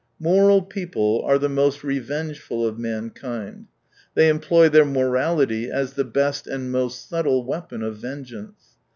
Moral 0.19 0.63
people 0.63 1.21
are 1.27 1.37
the 1.37 1.47
most 1.47 1.83
revengeful 1.83 2.65
of 2.65 2.79
mankind, 2.79 3.67
they 4.15 4.29
employ 4.29 4.67
their 4.67 4.83
morality 4.83 5.69
as 5.69 5.93
the 5.93 6.03
best 6.03 6.47
and 6.47 6.71
most 6.71 7.07
subtle 7.07 7.45
weapon 7.45 7.83
of 7.83 7.97
ven 7.97 8.23
geance. 8.25 8.75